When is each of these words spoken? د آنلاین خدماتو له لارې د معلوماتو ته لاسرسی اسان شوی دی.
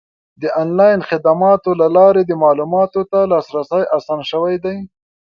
د 0.41 0.43
آنلاین 0.63 0.99
خدماتو 1.09 1.69
له 1.81 1.87
لارې 1.97 2.21
د 2.25 2.31
معلوماتو 2.43 3.01
ته 3.11 3.19
لاسرسی 3.31 3.83
اسان 3.97 4.19
شوی 4.31 4.55
دی. 4.63 4.77